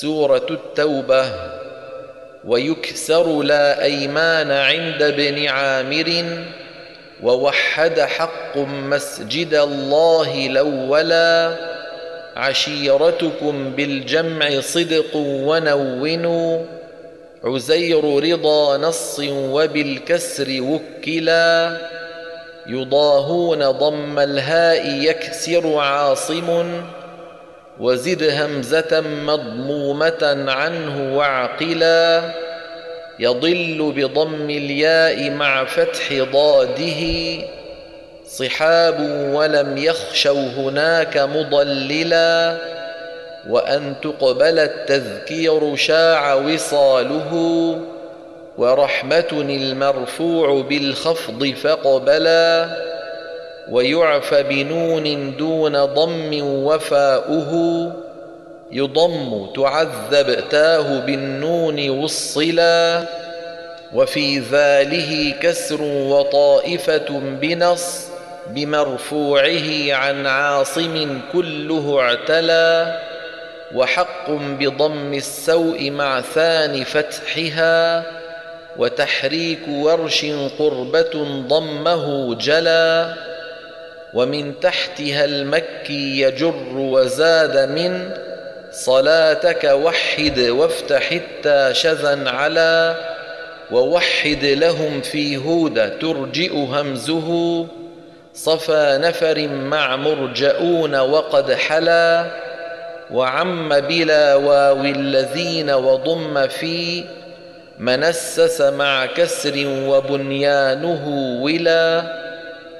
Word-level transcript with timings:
سورة 0.00 0.46
التوبة. 0.50 1.24
ويكسر 2.44 3.42
لا 3.42 3.82
أيمان 3.82 4.50
عند 4.50 5.02
ابن 5.02 5.46
عامر. 5.46 6.24
ووحد 7.22 8.00
حق 8.00 8.56
مسجد 8.56 9.54
الله 9.54 10.46
الأولا 10.46 11.56
عشيرتكم 12.36 13.70
بالجمع 13.70 14.60
صدق 14.60 15.16
ونونوا 15.16 16.64
عزير 17.44 18.32
رضا 18.32 18.76
نص 18.76 19.20
وبالكسر 19.28 20.48
وكلا. 20.60 21.76
يضاهون 22.66 23.70
ضم 23.70 24.18
الهاء 24.18 24.88
يكسر 24.88 25.78
عاصم. 25.78 26.82
وزد 27.80 28.22
همزة 28.22 29.00
مضمومة 29.00 30.44
عنه 30.48 31.16
وعقلا 31.16 32.22
يضل 33.18 33.92
بضم 33.96 34.50
الياء 34.50 35.30
مع 35.30 35.64
فتح 35.64 36.12
ضاده 36.32 37.02
صحاب 38.26 39.00
ولم 39.34 39.78
يخشوا 39.78 40.48
هناك 40.56 41.18
مضللا 41.18 42.56
وأن 43.48 43.94
تقبل 44.02 44.58
التذكير 44.58 45.76
شاع 45.76 46.34
وصاله 46.34 47.32
ورحمة 48.58 49.28
المرفوع 49.32 50.62
بالخفض 50.62 51.46
فقبلا 51.62 52.68
ويعف 53.70 54.34
بنون 54.34 55.36
دون 55.36 55.84
ضم 55.84 56.30
وفاؤه 56.42 57.92
يضم 58.72 59.46
تعذب 59.56 60.48
تاه 60.50 61.00
بالنون 61.00 61.90
وصلا 61.90 63.04
وفي 63.94 64.38
ذاله 64.38 65.34
كسر 65.40 65.82
وطائفة 65.82 67.20
بنص 67.40 68.06
بمرفوعه 68.50 69.92
عن 69.92 70.26
عاصم 70.26 71.20
كله 71.32 72.00
اعتلى 72.00 72.98
وحق 73.74 74.30
بضم 74.30 75.14
السوء 75.14 75.90
مع 75.90 76.20
ثاني 76.20 76.84
فتحها 76.84 78.04
وتحريك 78.76 79.68
ورش 79.68 80.26
قربة 80.58 81.42
ضمه 81.48 82.34
جلا. 82.34 83.14
ومن 84.14 84.60
تحتها 84.60 85.24
المكي 85.24 86.20
يجر 86.20 86.76
وزاد 86.76 87.70
من 87.70 88.10
صلاتك 88.70 89.64
وحد 89.64 90.38
وافتح 90.38 91.12
التا 91.12 91.72
شذا 91.72 92.30
على 92.30 92.96
ووحد 93.70 94.44
لهم 94.44 95.00
في 95.00 95.36
هود 95.36 95.98
ترجئ 95.98 96.56
همزه 96.56 97.66
صفى 98.34 98.98
نفر 99.02 99.48
مع 99.48 99.96
مرجؤون 99.96 100.96
وقد 100.96 101.52
حلا 101.52 102.26
وعم 103.10 103.80
بلا 103.80 104.34
واو 104.34 104.84
الذين 104.84 105.70
وضم 105.70 106.48
في 106.48 107.04
منسس 107.78 108.60
مع 108.60 109.06
كسر 109.06 109.64
وبنيانه 109.66 111.08
ولا 111.42 112.21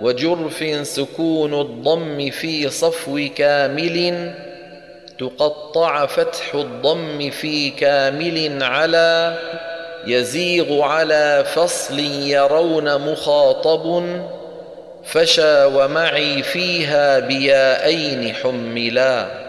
وجرف 0.00 0.86
سكون 0.86 1.60
الضم 1.60 2.30
في 2.30 2.70
صفو 2.70 3.28
كامل 3.36 4.30
تقطع 5.18 6.06
فتح 6.06 6.54
الضم 6.54 7.30
في 7.30 7.70
كامل 7.70 8.62
على 8.62 9.38
يزيغ 10.06 10.82
على 10.82 11.44
فصل 11.54 11.98
يرون 11.98 13.12
مخاطب 13.12 14.04
فشى 15.04 15.64
ومعي 15.64 16.42
فيها 16.42 17.18
بيائين 17.18 18.34
حملا. 18.34 19.43